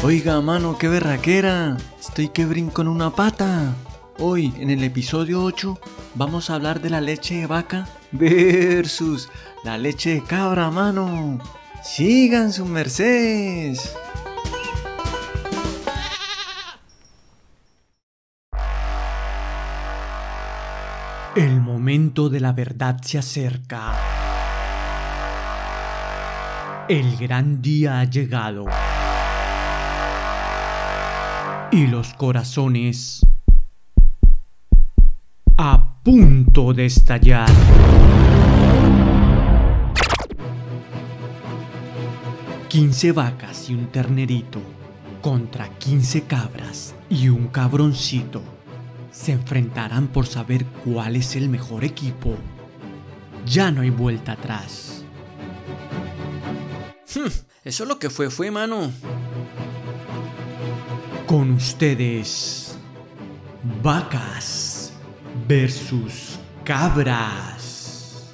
[0.01, 1.75] Oiga, mano, qué berraquera.
[1.99, 3.75] Estoy que brinco en una pata.
[4.17, 5.77] Hoy, en el episodio 8,
[6.13, 9.27] vamos a hablar de la leche de vaca versus
[9.65, 11.39] la leche de cabra, mano.
[11.83, 13.93] Sigan sus mercedes.
[21.35, 23.91] El momento de la verdad se acerca.
[26.87, 28.63] El gran día ha llegado.
[31.73, 33.19] Y los corazones
[35.57, 37.49] a punto de estallar.
[42.69, 44.61] Quince vacas y un ternerito
[45.21, 48.54] contra quince cabras y un cabroncito
[49.15, 52.35] se enfrentarán por saber cuál es el mejor equipo.
[53.45, 55.05] Ya no hay vuelta atrás.
[57.15, 57.29] Hmm,
[57.63, 58.91] eso es lo que fue, fue, mano.
[61.25, 62.77] Con ustedes,
[63.81, 64.91] vacas
[65.47, 68.33] versus cabras.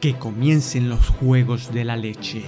[0.00, 2.44] Que comiencen los juegos de la leche.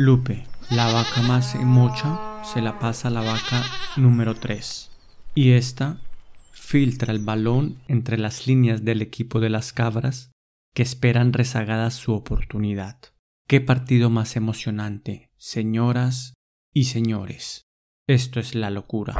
[0.00, 3.64] Lupe, la vaca más mocha se la pasa a la vaca
[3.96, 4.92] número 3.
[5.34, 6.00] Y esta
[6.52, 10.30] filtra el balón entre las líneas del equipo de las cabras
[10.72, 13.00] que esperan rezagadas su oportunidad.
[13.48, 16.34] Qué partido más emocionante, señoras
[16.72, 17.66] y señores.
[18.06, 19.16] Esto es la locura.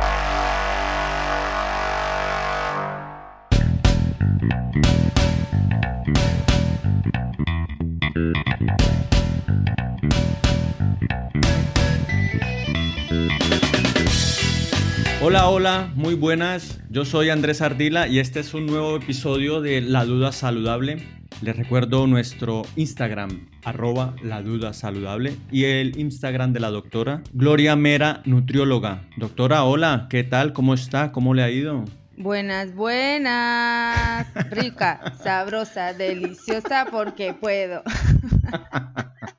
[15.50, 16.78] Hola, hola, muy buenas.
[16.90, 21.02] Yo soy Andrés Ardila y este es un nuevo episodio de La Duda Saludable.
[21.40, 27.76] Les recuerdo nuestro Instagram, arroba La Duda Saludable, y el Instagram de la doctora Gloria
[27.76, 29.00] Mera, nutrióloga.
[29.16, 30.52] Doctora, hola, ¿qué tal?
[30.52, 31.12] ¿Cómo está?
[31.12, 31.86] ¿Cómo le ha ido?
[32.18, 34.26] Buenas, buenas.
[34.50, 37.82] Rica, sabrosa, deliciosa porque puedo.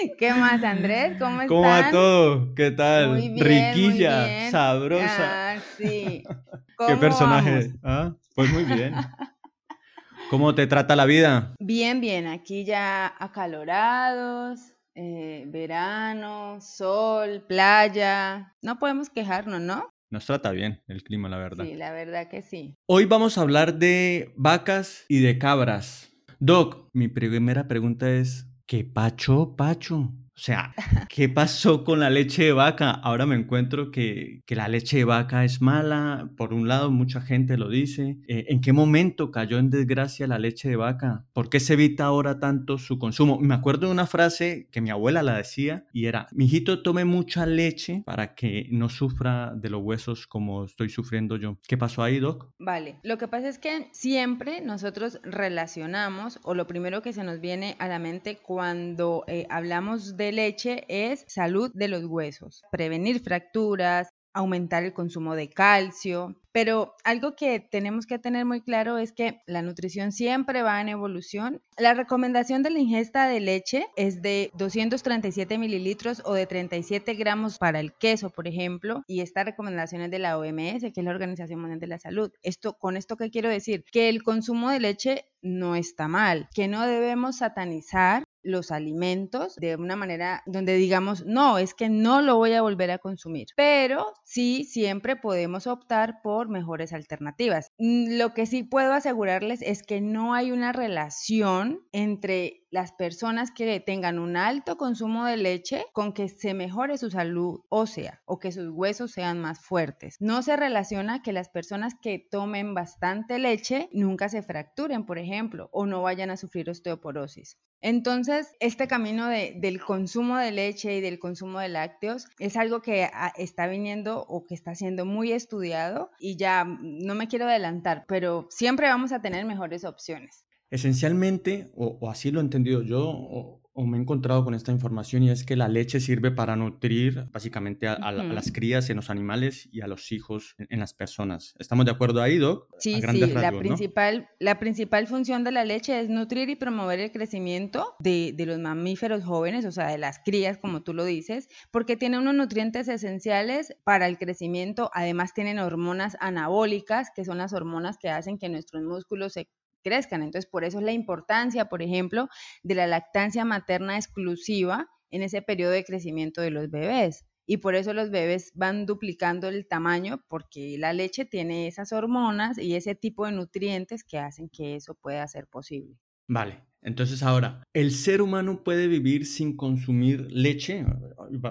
[0.18, 1.16] ¿Qué más, Andrés?
[1.18, 1.48] ¿Cómo estás?
[1.48, 2.54] ¿Cómo va todo?
[2.54, 3.10] ¿Qué tal?
[3.10, 4.50] Muy bien, Riquilla, muy bien.
[4.50, 5.52] sabrosa.
[5.52, 6.22] Ah, sí.
[6.26, 7.72] ¿Qué ¿Cómo personaje?
[7.82, 8.14] ¿Ah?
[8.34, 8.94] Pues muy bien.
[10.30, 11.54] ¿Cómo te trata la vida?
[11.58, 12.26] Bien, bien.
[12.26, 14.60] Aquí ya acalorados,
[14.94, 18.54] eh, verano, sol, playa.
[18.62, 19.92] No podemos quejarnos, ¿no?
[20.08, 21.64] Nos trata bien el clima, la verdad.
[21.64, 22.76] Sí, la verdad que sí.
[22.86, 26.10] Hoy vamos a hablar de vacas y de cabras.
[26.38, 30.12] Doc, mi primera pregunta es, ¿qué pacho, pacho?
[30.40, 30.74] O sea,
[31.10, 32.92] ¿qué pasó con la leche de vaca?
[32.92, 36.30] Ahora me encuentro que, que la leche de vaca es mala.
[36.38, 38.16] Por un lado, mucha gente lo dice.
[38.26, 41.26] Eh, ¿En qué momento cayó en desgracia la leche de vaca?
[41.34, 43.38] ¿Por qué se evita ahora tanto su consumo?
[43.38, 47.44] Me acuerdo de una frase que mi abuela la decía y era, mijito, tome mucha
[47.44, 51.58] leche para que no sufra de los huesos como estoy sufriendo yo.
[51.68, 52.50] ¿Qué pasó ahí, Doc?
[52.58, 57.42] Vale, lo que pasa es que siempre nosotros relacionamos, o lo primero que se nos
[57.42, 63.20] viene a la mente cuando eh, hablamos de leche es salud de los huesos, prevenir
[63.20, 66.36] fracturas, aumentar el consumo de calcio.
[66.52, 70.88] Pero algo que tenemos que tener muy claro es que la nutrición siempre va en
[70.88, 71.62] evolución.
[71.78, 77.58] La recomendación de la ingesta de leche es de 237 mililitros o de 37 gramos
[77.58, 81.12] para el queso, por ejemplo, y esta recomendación es de la OMS, que es la
[81.12, 82.32] Organización Mundial de la Salud.
[82.42, 83.84] Esto, con esto, ¿qué quiero decir?
[83.92, 89.76] Que el consumo de leche no está mal, que no debemos satanizar los alimentos de
[89.76, 93.48] una manera donde digamos, no, es que no lo voy a volver a consumir.
[93.56, 97.70] Pero sí, siempre podemos optar por mejores alternativas.
[97.78, 103.50] Mm, Lo que sí puedo asegurarles es que no hay una relación entre las personas
[103.50, 108.38] que tengan un alto consumo de leche con que se mejore su salud ósea o
[108.38, 110.16] que sus huesos sean más fuertes.
[110.20, 115.68] No se relaciona que las personas que tomen bastante leche nunca se fracturen, por ejemplo,
[115.72, 117.58] o no vayan a sufrir osteoporosis.
[117.82, 122.82] Entonces, este camino de- del consumo de leche y del consumo de lácteos es algo
[122.82, 127.26] que ah, está viniendo o que está siendo muy estudiado y ya mm, no me
[127.28, 130.44] quiero adelantar, pero siempre vamos a tener mejores opciones.
[130.70, 134.72] Esencialmente, o, o así lo he entendido yo, o, o me he encontrado con esta
[134.72, 139.10] información y es que la leche sirve para nutrir básicamente a, las crías en los
[139.10, 141.54] animales y a los hijos en, las personas.
[141.58, 142.68] ¿Estamos de acuerdo ahí, Doc?
[142.78, 147.12] Sí, sí, la, principal, la principal función de la leche es nutrir y promover el
[147.12, 151.48] crecimiento de, de los mamíferos jóvenes, o sea, de las crías, como tú lo dices,
[151.70, 157.52] porque tiene unos nutrientes esenciales para el crecimiento, además tienen hormonas anabólicas, que son las
[157.52, 159.48] hormonas que hacen que nuestros músculos se
[159.82, 160.22] crezcan.
[160.22, 162.28] Entonces, por eso es la importancia, por ejemplo,
[162.62, 167.26] de la lactancia materna exclusiva en ese periodo de crecimiento de los bebés.
[167.46, 172.58] Y por eso los bebés van duplicando el tamaño porque la leche tiene esas hormonas
[172.58, 175.98] y ese tipo de nutrientes que hacen que eso pueda ser posible.
[176.28, 180.86] Vale, entonces ahora, ¿el ser humano puede vivir sin consumir leche?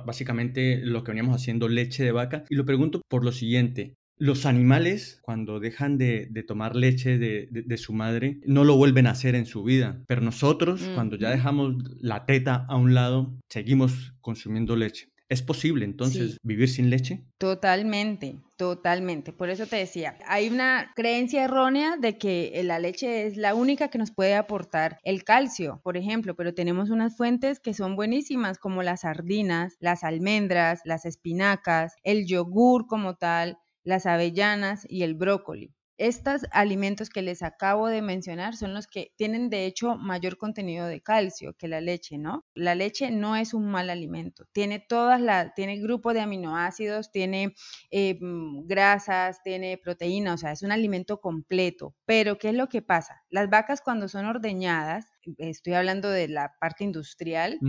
[0.06, 2.46] Básicamente lo que veníamos haciendo, leche de vaca.
[2.50, 7.94] Y lo pregunto por lo siguiente, los animales, cuando dejan de, tomar leche de, su
[7.94, 10.04] madre, no lo vuelven a hacer en su vida.
[10.08, 15.10] Pero nosotros, cuando ya dejamos la teta a un lado, seguimos consumiendo leche.
[15.30, 17.24] ¿Es posible entonces vivir sin leche?
[17.38, 19.32] Totalmente, totalmente.
[19.32, 23.90] Por eso te decía, hay una creencia errónea de que la leche es la única
[23.90, 28.58] que nos puede aportar el calcio, por ejemplo, pero tenemos unas fuentes que son buenísimas
[28.58, 35.16] como las sardinas, las almendras, las espinacas, el yogur como tal las avellanas y el
[35.16, 35.74] brócoli.
[36.00, 40.88] Estos alimentos que les acabo de mencionar son los que tienen de hecho mayor contenido
[40.88, 42.46] de calcio que la leche, ¿no?
[42.54, 47.54] La leche no es un mal alimento, tiene todas las, tiene grupo de aminoácidos, tiene
[47.92, 51.94] eh, mm, grasas, tiene proteína, o sea, es un alimento completo.
[52.06, 53.22] Pero ¿qué es lo que pasa?
[53.30, 57.60] Las vacas cuando son ordeñadas estoy hablando de la parte industrial,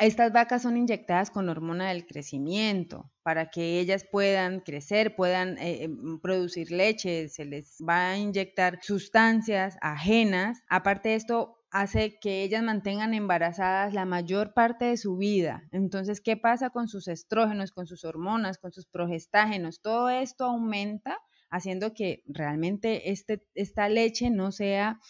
[0.00, 5.84] estas vacas son inyectadas con hormona del crecimiento para que ellas puedan crecer, puedan eh,
[5.84, 10.62] em, producir leche, se les va a inyectar sustancias ajenas.
[10.68, 15.64] Aparte de esto, hace que ellas mantengan embarazadas la mayor parte de su vida.
[15.72, 19.80] Entonces, ¿qué pasa con sus estrógenos, con sus hormonas, con sus progestágenos?
[19.82, 21.18] Todo esto aumenta
[21.50, 25.00] haciendo que realmente este, esta leche no sea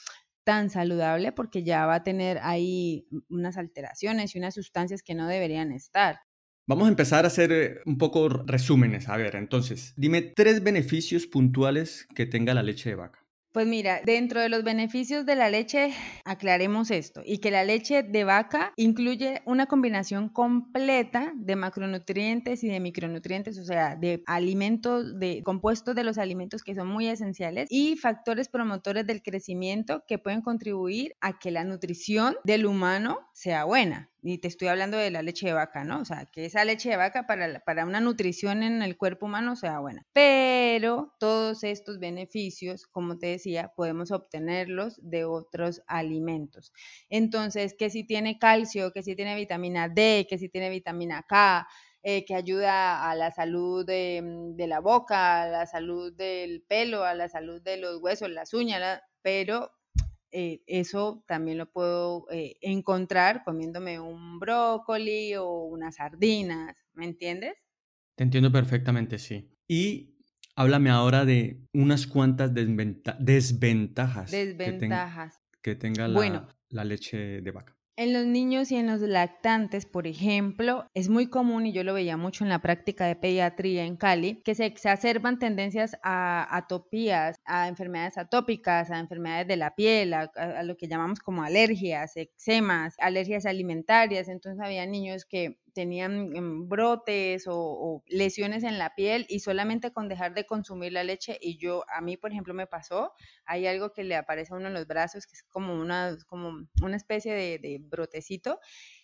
[0.47, 5.27] tan saludable porque ya va a tener ahí unas alteraciones y unas sustancias que no
[5.27, 6.21] deberían estar.
[6.69, 9.09] Vamos a empezar a hacer eh, un poco resúmenes.
[9.09, 13.26] A ver, entonces, dime tres beneficios puntuales que tenga la leche de vaca.
[13.57, 15.95] Pues mira, dentro de los beneficios de la leche,
[16.27, 22.69] aclaremos esto, y que la leche de vaca incluye una combinación completa de macronutrientes y
[22.69, 27.67] de micronutrientes, o sea, de alimentos, de compuestos de los alimentos que son muy esenciales
[27.71, 33.65] y factores promotores del crecimiento que pueden contribuir a que la nutrición del humano sea
[33.65, 36.01] buena y te estoy hablando de la leche de vaca, ¿no?
[36.01, 39.55] O sea, que esa leche de vaca para, para una nutrición en el cuerpo humano
[39.55, 40.05] sea buena.
[40.13, 46.73] Pero todos estos beneficios, como te decía, podemos obtenerlos de otros alimentos.
[47.09, 51.69] Entonces, que si tiene calcio, que si tiene vitamina D, que si tiene vitamina K,
[52.03, 54.23] eh, que ayuda a la salud de,
[54.57, 58.55] de, la boca, a la salud del pelo, a la salud de los huesos, las
[58.55, 59.71] uñas, pero
[60.31, 67.55] eh, eso también lo puedo eh, encontrar comiéndome un brócoli o unas sardinas, ¿me entiendes?
[68.17, 69.51] Te entiendo perfectamente, sí.
[69.69, 70.17] Y
[70.55, 74.31] háblame ahora de unas cuantas desventajas.
[74.31, 75.41] Desventajas.
[75.63, 77.76] Que, tenga la leche de vaca.
[77.99, 81.95] En los niños y en los lactantes, por ejemplo, es muy común, y yo lo
[81.95, 87.41] veía mucho en la práctica de pediatría en Cali, que se exacerban tendencias a atopías,
[87.47, 90.31] a enfermedades atópicas, a enfermedades de la piel, a,
[90.63, 94.29] lo que llamamos como alergias, eczemas, alergias alimentarias.
[94.29, 100.09] Entonces había niños que tenían em, brotes o, lesiones en la piel y solamente con
[100.09, 103.13] dejar de consumir la leche y yo, a mí por ejemplo me pasó,
[103.45, 106.67] hay algo que le aparece a uno en los brazos que es como una, como
[106.83, 108.59] una especie de, de brotecito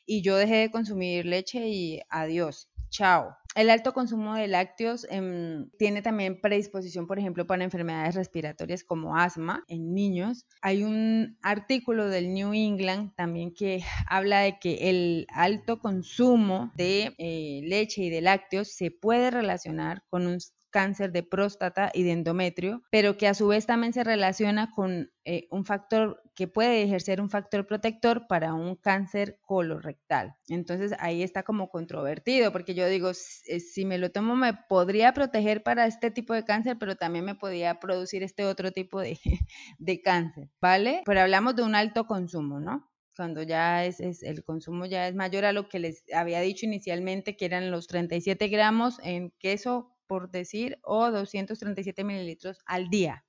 [0.07, 3.37] y yo dejé de consumir leche y adiós, chao.
[3.54, 9.16] El alto consumo de lácteos em, tiene también predisposición, por ejemplo, para enfermedades respiratorias como
[9.16, 10.46] asma en niños.
[10.62, 17.14] Hay un artículo del New England también que habla de que el alto consumo de
[17.18, 20.38] eh, leche y de lácteos se puede relacionar con un
[20.70, 25.12] cáncer de próstata y de endometrio, pero que a su vez también se relaciona con
[25.25, 30.34] eh, un factor que puede ejercer un factor protector para un cáncer colorectal.
[30.48, 35.12] Entonces ahí está como controvertido, porque yo digo, eh, si me lo tomo me podría
[35.12, 39.18] proteger para este tipo de cáncer, pero también me podría producir este otro tipo de,
[39.78, 41.02] de cáncer, ¿vale?
[41.04, 42.88] Pero hablamos de un alto consumo, ¿no?
[43.14, 46.64] cuando ya es, es, el consumo ya es mayor a lo que les había dicho
[46.64, 53.24] inicialmente, que eran los 37 gramos en queso por decir, o 237 mililitros al día.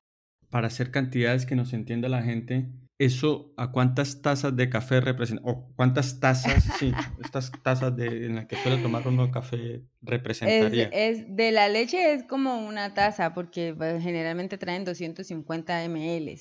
[0.50, 2.69] Para hacer cantidades que nos entienda la gente,
[3.05, 5.43] ¿eso a cuántas tazas de café representa?
[5.45, 6.93] ¿O cuántas tazas, sí,
[7.24, 10.89] estas tazas de, en las que suele tomar uno café representaría?
[10.91, 16.39] Es, de la leche es como una taza, porque pues, generalmente traen 250 ml.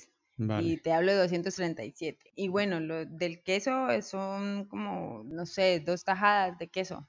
[0.61, 2.33] Y te hablo de 237.
[2.35, 7.09] Y bueno, lo del queso son como, no sé, dos tajadas de queso.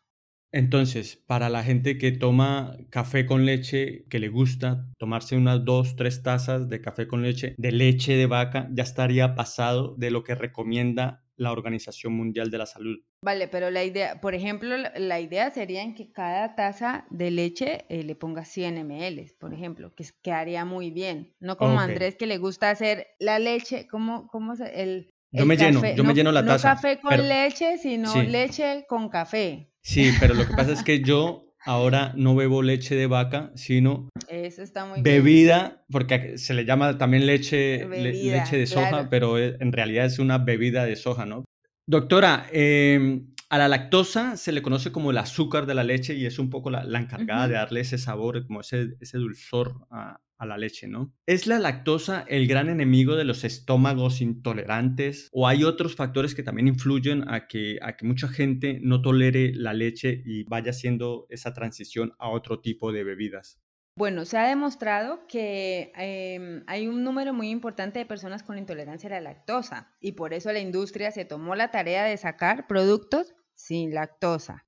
[0.53, 5.95] Entonces, para la gente que toma café con leche, que le gusta tomarse unas dos,
[5.95, 10.23] tres tazas de café con leche, de leche de vaca, ya estaría pasado de lo
[10.23, 12.99] que recomienda la Organización Mundial de la Salud.
[13.23, 17.85] Vale, pero la idea, por ejemplo, la idea sería en que cada taza de leche
[17.89, 21.33] eh, le ponga 100 ml, por ejemplo, que quedaría muy bien.
[21.39, 25.57] No como Andrés que le gusta hacer la leche, ¿cómo, cómo se, el, yo me
[25.57, 26.69] lleno, yo me lleno la taza.
[26.69, 29.72] No café con leche, sino leche con café.
[29.83, 34.09] Sí, pero lo que pasa es que yo ahora no bebo leche de vaca, sino
[35.01, 40.37] bebida, porque se le llama también leche, leche de soja, pero en realidad es una
[40.37, 41.43] bebida de soja, ¿no?
[41.85, 46.25] Doctora, em, a la lactosa se le conoce como el azúcar de la leche y
[46.25, 50.45] es un poco la, encargada de darle ese sabor, como ese, ese dulzor a, a
[50.45, 51.13] la leche, ¿no?
[51.25, 56.43] ¿Es la lactosa el gran enemigo de los estómagos intolerantes o hay otros factores que
[56.43, 61.25] también influyen a que, a que mucha gente no tolere la leche y vaya haciendo
[61.29, 63.59] esa transición a otro tipo de bebidas?
[63.95, 69.07] Bueno, se ha demostrado que em, hay un número muy importante de personas con intolerancia
[69.07, 73.35] a la lactosa y por eso la industria se tomó la tarea de sacar productos
[73.55, 74.65] sin lactosa.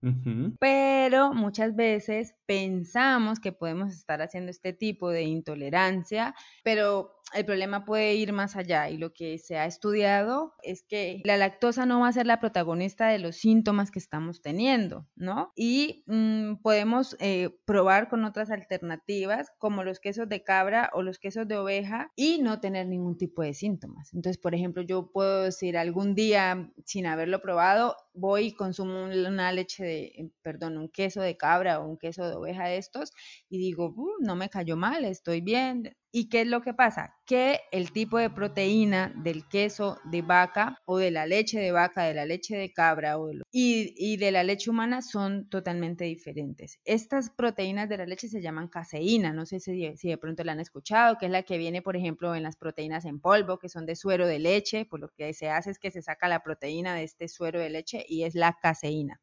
[0.60, 7.86] Pero muchas veces pensamos que podemos estar haciendo este tipo de intolerancia, pero el problema
[7.86, 12.02] puede ir más allá y lo que se ha estudiado es que la lactosa no
[12.02, 15.52] va a ser la protagonista de los síntomas que estamos teniendo, ¿no?
[15.56, 21.18] Y mm, podemos eh, probar con otras alternativas como los quesos de cabra o los
[21.18, 24.14] quesos de oveja y no tener ningún tipo de síntomas.
[24.14, 29.52] Entonces, por ejemplo, yo puedo decir algún día sin haberlo probado, voy y consumo una
[29.52, 33.12] leche de, perdón, un queso de cabra o un queso de oveja de estos
[33.50, 37.14] y digo, uh, no me cayó mal, estoy bien, ¿Y qué es lo que pasa?
[37.26, 42.04] Que el tipo de proteína del queso de vaca o de la leche de vaca,
[42.04, 46.80] de la leche de cabra o y, de la leche humana son totalmente diferentes.
[46.86, 50.62] Estas proteínas de la leche se llaman caseína, no sé si, de pronto la han
[50.62, 53.86] escuchado, que es la que viene, por ejemplo, en las proteínas en polvo, que son
[53.86, 56.96] de suero de leche, por lo que se hace es que se saca la proteína
[56.96, 59.20] de este suero de leche y es la caseína.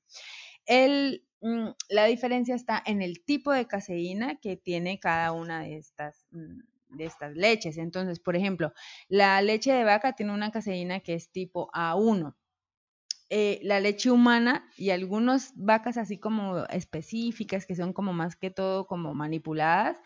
[1.43, 6.25] Mm, la diferencia está en el tipo de caseína que tiene cada una de estas
[6.31, 6.61] mm,
[6.95, 7.79] de estas leches.
[7.79, 8.73] Entonces, por ejemplo,
[9.09, 12.35] la leche de vaca tiene una caseína que es tipo A1.
[13.31, 18.51] Eh, la leche humana y algunas vacas así como específicas que son como más que
[18.51, 19.97] todo como manipuladas,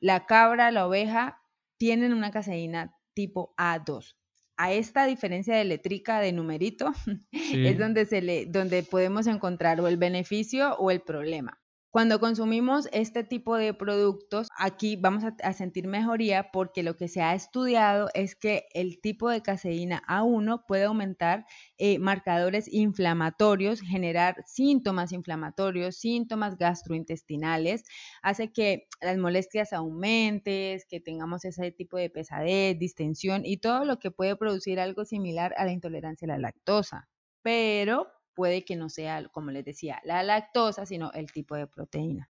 [0.00, 1.40] la cabra, la oveja,
[1.78, 4.16] tienen una caseína tipo A2
[4.56, 6.92] a esta diferencia de letrica de numerito
[7.32, 11.61] es donde se le donde podemos encontrar o el beneficio o el problema.
[11.92, 17.20] Cuando consumimos este tipo de productos, aquí vamos a, sentir mejoría porque lo que se
[17.20, 21.44] ha estudiado es que el tipo de caseína A1 puede aumentar
[21.76, 27.84] eh, marcadores inflamatorios, generar síntomas inflamatorios, síntomas gastrointestinales,
[28.22, 33.98] hace que las molestias aumenten, que tengamos ese tipo de pesadez, distensión y todo lo
[33.98, 37.10] que puede producir algo similar a la intolerancia a la lactosa.
[37.42, 42.30] Pero puede que no sea, como les decía, la lactosa, sino el tipo de proteína.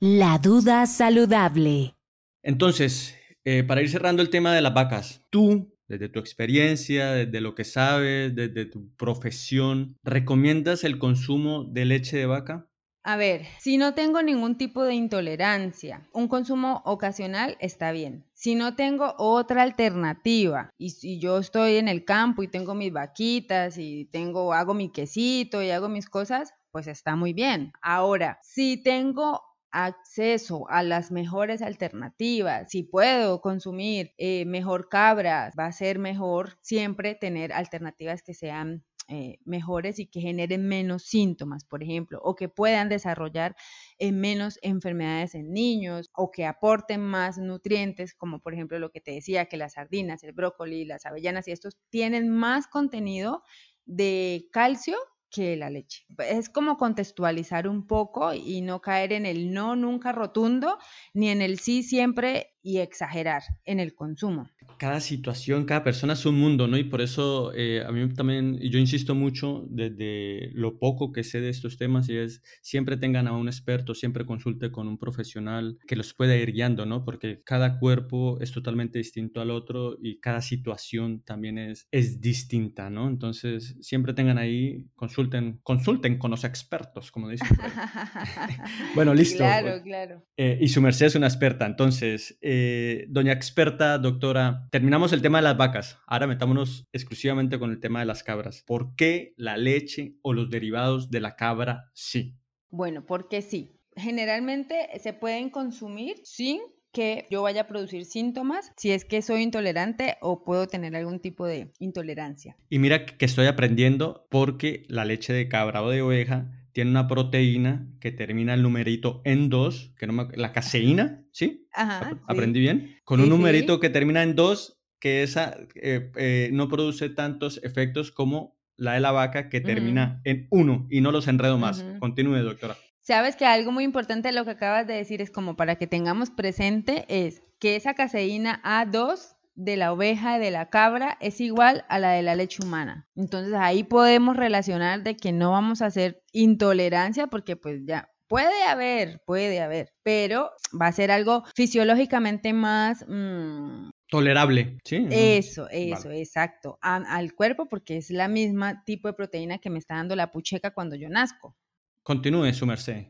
[0.00, 1.94] La duda saludable.
[2.42, 7.40] Entonces, eh, para ir cerrando el tema de las vacas, tú, desde tu experiencia, desde
[7.40, 12.69] lo que sabes, desde tu profesión, ¿recomiendas el consumo de leche de vaca?
[13.02, 18.26] A ver, si no tengo ningún tipo de intolerancia, un consumo ocasional está bien.
[18.34, 22.92] Si no tengo otra alternativa y si yo estoy en el campo y tengo mis
[22.92, 27.72] vaquitas y tengo hago mi quesito y hago mis cosas, pues está muy bien.
[27.80, 35.66] Ahora, si tengo acceso a las mejores alternativas, si puedo consumir eh, mejor cabra, va
[35.66, 41.64] a ser mejor siempre tener alternativas que sean eh, mejores y que generen menos síntomas,
[41.64, 43.56] por ejemplo, o que puedan desarrollar
[43.98, 49.00] eh, menos enfermedades en niños o que aporten más nutrientes, como por ejemplo lo que
[49.00, 53.42] te decía, que las sardinas, el brócoli, las avellanas y estos tienen más contenido
[53.84, 54.96] de calcio
[55.28, 56.04] que la leche.
[56.18, 60.78] Es como contextualizar un poco y no caer en el no nunca rotundo,
[61.14, 64.48] ni en el sí siempre y exagerar en el consumo.
[64.78, 66.76] Cada situación, cada persona es un mundo, ¿no?
[66.76, 71.40] Y por eso eh, a mí también, yo insisto mucho desde lo poco que sé
[71.40, 75.78] de estos temas y es siempre tengan a un experto, siempre consulte con un profesional
[75.86, 77.04] que los pueda ir guiando, ¿no?
[77.04, 82.90] Porque cada cuerpo es totalmente distinto al otro y cada situación también es, es distinta,
[82.90, 83.08] ¿no?
[83.08, 87.48] Entonces, siempre tengan ahí, consulten, consulten con los expertos, como dicen.
[88.94, 89.38] bueno, listo.
[89.38, 90.24] Claro, claro.
[90.36, 95.38] Eh, y su merced es una experta, entonces, eh, doña experta, doctora, terminamos el tema
[95.38, 95.98] de las vacas.
[96.06, 98.62] Ahora metámonos exclusivamente con el tema de las cabras.
[98.66, 102.36] ¿Por qué la leche o los derivados de la cabra sí?
[102.70, 103.76] Bueno, porque sí.
[103.96, 106.60] Generalmente se pueden consumir sin
[106.92, 111.20] que yo vaya a producir síntomas si es que soy intolerante o puedo tener algún
[111.20, 112.56] tipo de intolerancia.
[112.68, 117.08] Y mira que estoy aprendiendo porque la leche de cabra o de oveja tiene una
[117.08, 121.66] proteína que termina el numerito en 2, que no la caseína, ¿sí?
[121.72, 122.20] Ajá.
[122.26, 122.96] ¿Aprendí bien?
[123.04, 128.12] Con un numerito que termina en 2, que esa eh, eh, no produce tantos efectos
[128.12, 131.84] como la de la vaca que termina en 1 y no los enredo más.
[131.98, 132.76] Continúe, doctora.
[133.00, 135.86] Sabes que algo muy importante de lo que acabas de decir es como para que
[135.86, 141.84] tengamos presente es que esa caseína A2 de la oveja, de la cabra, es igual
[141.88, 143.08] a la de la leche humana.
[143.14, 148.62] Entonces ahí podemos relacionar de que no vamos a hacer intolerancia porque pues ya puede
[148.62, 153.04] haber, puede haber, pero va a ser algo fisiológicamente más...
[153.08, 155.06] Mm, Tolerable, sí.
[155.10, 156.78] Eso, eso, exacto.
[156.80, 160.72] al cuerpo porque es la misma tipo de proteína que me está dando la pucheca
[160.72, 161.56] cuando yo nazco.
[162.02, 163.06] Continúe su merced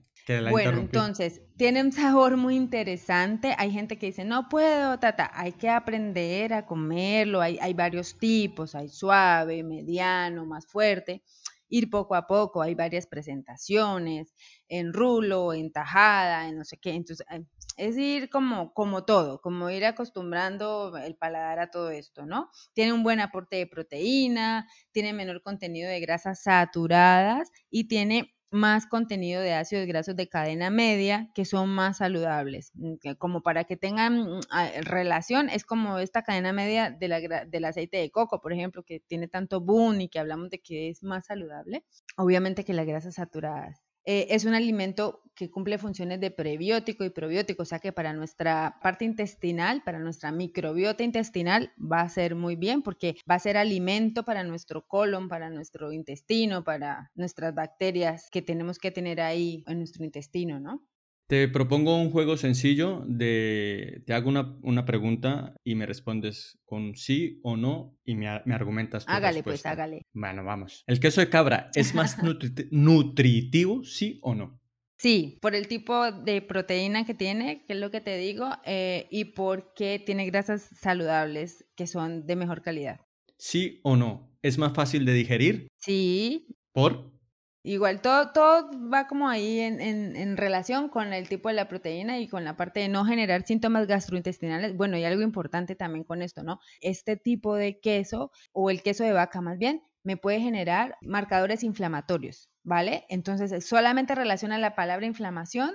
[0.50, 3.54] bueno, entonces, tiene un sabor muy interesante.
[3.58, 7.40] Hay gente que dice, no puedo, tata, hay que aprender a comerlo.
[7.40, 11.22] Hay, hay varios tipos, hay suave, mediano, más fuerte.
[11.68, 14.34] Ir poco a poco, hay varias presentaciones,
[14.68, 16.90] en rulo, en tajada, en no sé qué.
[16.94, 17.44] Entonces, eh,
[17.76, 22.50] es ir como, como todo, como ir acostumbrando el paladar a todo esto, ¿no?
[22.74, 28.86] Tiene un buen aporte de proteína, tiene menor contenido de grasas saturadas y tiene más
[28.86, 32.72] contenido de ácidos grasos de cadena media que son más saludables.
[32.74, 34.40] Mm, como para que tengan mm,
[34.82, 39.60] relación, es como esta cadena media del aceite de coco, por ejemplo, que tiene tanto
[39.60, 41.84] boom y que hablamos de que es más saludable.
[42.16, 43.89] Obviamente que las grasas saturadas.
[44.04, 48.12] Eh, es un alimento que cumple funciones de prebiótico y probiótico, o sea que para
[48.12, 53.38] nuestra parte intestinal, para nuestra microbiota intestinal, va a ser muy bien porque va a
[53.38, 59.20] ser alimento para nuestro colon, para nuestro intestino, para nuestras bacterias que tenemos que tener
[59.20, 60.82] ahí en nuestro intestino, ¿no?
[61.30, 67.38] Te propongo un juego sencillo de, te hago una, pregunta y me respondes con sí
[67.44, 70.02] o no y me, argumentas tu Hágale pues, hágale.
[70.12, 70.82] Bueno, vamos.
[70.88, 72.16] ¿El queso de cabra es más
[72.72, 74.60] nutritivo, sí o no?
[74.98, 79.06] Sí, por el tipo de proteína que tiene, que es lo que te digo, eh,
[79.08, 83.02] y porque tiene grasas saludables que son de mejor calidad.
[83.38, 84.36] ¿Sí o no?
[84.42, 85.68] ¿Es más fácil de digerir?
[85.76, 86.48] Sí.
[86.72, 87.19] ¿Por?
[87.62, 92.18] Igual, todo, todo va como ahí en, en, relación con el tipo de la proteína
[92.18, 94.74] y con la parte de no generar síntomas gastrointestinales.
[94.76, 96.58] Bueno, y algo importante también con esto, ¿no?
[96.80, 101.62] Este tipo de queso, o el queso de vaca más bien, me puede generar marcadores
[101.62, 103.04] inflamatorios, ¿vale?
[103.10, 105.72] Entonces, solamente relaciona la palabra inflamación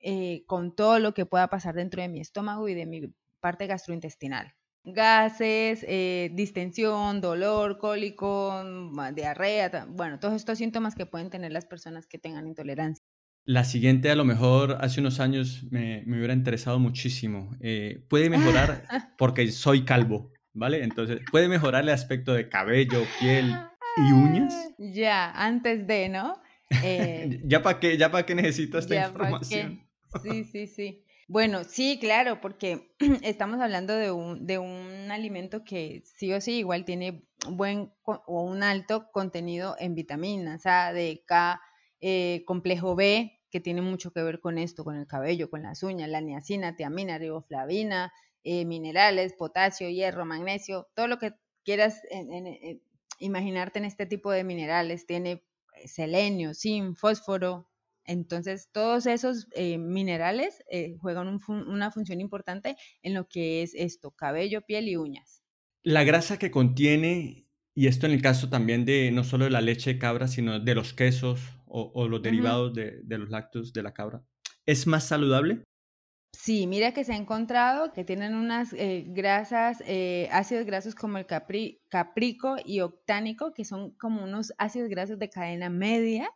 [0.00, 3.68] eh, con todo lo que pueda pasar dentro de mi estómago y de mi parte
[3.68, 4.57] gastrointestinal
[4.92, 8.62] gases, eh, distensión, dolor, cólico,
[9.14, 13.04] diarrea, bueno, todos estos síntomas que pueden tener las personas que tengan intolerancia.
[13.44, 17.56] La siguiente, a lo mejor hace unos años me, hubiera interesado muchísimo.
[17.60, 18.84] Eh, puede mejorar
[19.16, 20.84] porque soy calvo, ¿vale?
[20.84, 23.54] Entonces, ¿puede mejorar el aspecto de cabello, piel
[23.96, 24.54] y uñas?
[24.78, 26.40] Ya, antes de, ¿no?
[26.84, 29.88] Eh, ¿Ya para qué, ya para qué necesito esta información?
[30.22, 31.04] Sí, sí, sí.
[31.30, 36.58] Bueno, sí, claro, porque estamos hablando de un, de un alimento que sí o sí
[36.58, 41.60] igual tiene buen o un alto contenido en vitaminas, A, D, K,
[42.00, 45.82] eh, complejo B, que tiene mucho que ver con esto, con el cabello, con las
[45.82, 48.10] uñas, la niacina, tiamina, riboflavina,
[48.42, 52.00] eh, minerales, potasio, hierro, magnesio, todo lo que quieras
[53.18, 55.06] imaginarte en este tipo de minerales.
[55.06, 57.68] Tiene eh, selenio, zinc, fósforo,
[58.08, 64.12] entonces, todos esos eh, minerales eh, juegan una función importante en lo que es esto,
[64.12, 65.42] cabello, piel y uñas.
[65.82, 69.60] La grasa que contiene, y esto en el caso también de no solo de la
[69.60, 73.92] leche de cabra, sino de los quesos o, los derivados de, los lácteos de la
[73.92, 74.24] cabra,
[74.64, 75.62] ¿es más saludable?
[76.34, 79.82] Sí, mira que se ha encontrado que tienen unas eh, grasas,
[80.30, 85.68] ácidos grasos como el caprico y octánico, que son como unos ácidos grasos de cadena
[85.68, 86.30] media,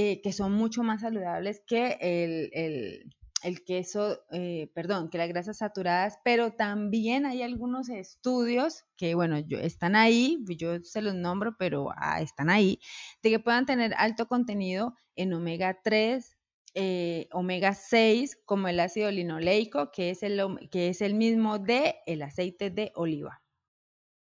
[0.00, 3.10] eh, que son mucho más saludables que el,
[3.42, 9.40] el queso, eh, perdón, que las grasas saturadas, pero también hay algunos estudios que, bueno,
[9.40, 12.78] yo, están ahí, yo se los nombro, pero ah, están ahí,
[13.24, 16.36] de que puedan tener alto contenido en omega 3,
[16.74, 21.96] eh, omega 6, como el ácido linoleico, que es el, que es el mismo de
[22.06, 23.42] el aceite de oliva.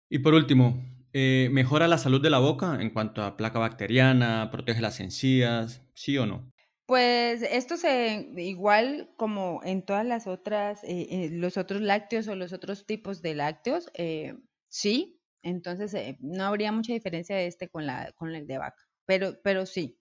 [0.10, 4.49] Y por último, eh, ¿mejora la salud de la boca en cuanto a placa bacteriana,
[4.51, 6.51] protege las encías, sí o no?
[6.85, 12.35] Pues esto se, igual como en todas las otras, eh, eh, los otros lácteos o
[12.35, 13.91] los otros tipos de lácteos,
[14.67, 19.39] sí, entonces no habría mucha diferencia de este con, la, con el de vaca, pero,
[19.43, 19.99] pero sí.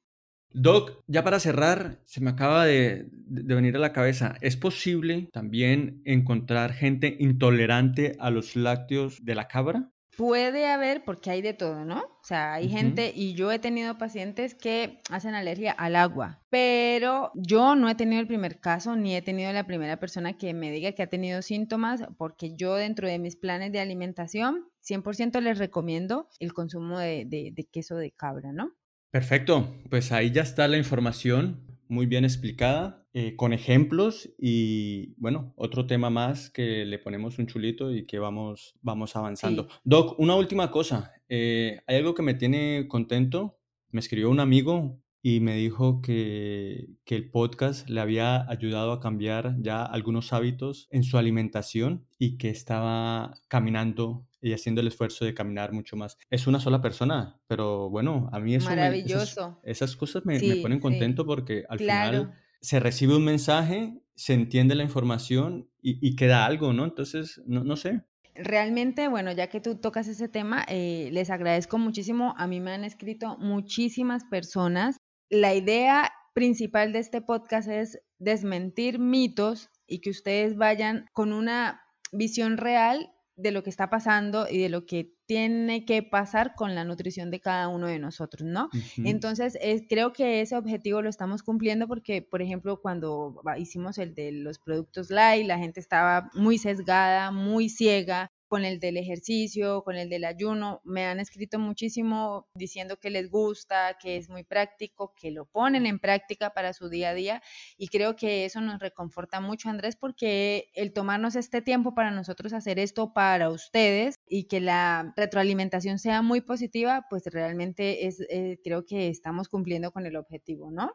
[0.50, 5.28] Doc, ya para cerrar, se me acaba de, de venir a la cabeza, ¿es posible
[5.30, 9.92] también encontrar gente intolerante a los lácteos de la cabra?
[10.18, 12.00] Puede haber, porque hay de todo, ¿no?
[12.00, 17.30] O sea, hay gente, y yo he tenido pacientes que hacen alergia al agua, pero
[17.36, 20.72] yo no he tenido el primer caso, ni he tenido la primera persona que me
[20.72, 25.56] diga que ha tenido síntomas, porque yo dentro de mis planes de alimentación, 100% les
[25.56, 28.72] recomiendo el consumo de, de queso de cabra, ¿no?
[29.12, 35.52] Perfecto, pues ahí ya está la información muy bien explicada, eh, con ejemplos y bueno,
[35.56, 39.66] otro tema más que le ponemos un chulito y que vamos, vamos avanzando.
[39.82, 43.58] Doc, una última cosa, eh, hay algo que me tiene contento,
[43.90, 49.00] me escribió un amigo y me dijo que, que, el podcast le había ayudado a
[49.00, 55.24] cambiar ya algunos hábitos en su alimentación y que estaba caminando y haciendo el esfuerzo
[55.24, 56.18] de caminar mucho más.
[56.30, 59.58] Es una sola persona, pero bueno, a mí eso Maravilloso.
[59.64, 64.74] esas, cosas me, me ponen contento porque al final se recibe un mensaje, se entiende
[64.74, 66.84] la información y, queda algo, ¿no?
[66.84, 68.02] Entonces, no, no, sé.
[68.34, 72.34] Realmente, bueno, ya que tú tocas ese tema, eh, les agradezco muchísimo.
[72.36, 74.96] A mí me han escrito muchísimas personas.
[75.30, 81.82] La idea principal de este podcast es desmentir mitos y que ustedes vayan con una
[82.12, 86.74] visión real de lo que está pasando y de lo que tiene que pasar con
[86.74, 88.68] la nutrición de cada uno de nosotros, ¿no?
[89.04, 89.56] Entonces,
[89.88, 94.58] creo que ese objetivo lo estamos cumpliendo porque, por ejemplo, cuando hicimos el de los
[94.58, 100.08] productos light, la gente estaba muy sesgada, muy ciega con el del ejercicio, con el
[100.08, 100.80] del ayuno.
[100.84, 105.86] Me han escrito muchísimo diciendo que les gusta, que es muy práctico, que lo ponen
[105.86, 107.42] en práctica para su día a día
[107.76, 112.52] y creo que eso nos reconforta mucho, Andrés, porque el tomarnos este tiempo para nosotros
[112.52, 118.58] hacer esto para ustedes y que la retroalimentación sea muy positiva, pues realmente es, eh,
[118.64, 120.92] creo que estamos cumpliendo con el objetivo, ¿no?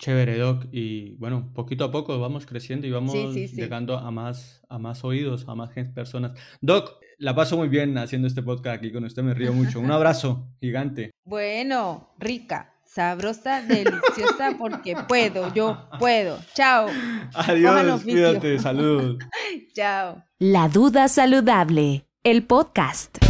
[0.00, 0.64] Chévere, Doc.
[0.72, 5.46] Y bueno, poquito a poco vamos creciendo y vamos llegando a más, a más oídos,
[5.46, 6.32] a más personas.
[6.62, 9.78] Doc, la paso muy bien haciendo este podcast aquí con usted, me río mucho.
[9.78, 11.10] Un abrazo gigante.
[11.30, 16.40] Bueno, rica, sabrosa, deliciosa, porque puedo, yo puedo.
[16.54, 16.88] Chao.
[17.34, 19.16] Adiós, cuídate, salud.
[19.74, 20.24] Chao.
[20.40, 23.29] La duda saludable, el podcast.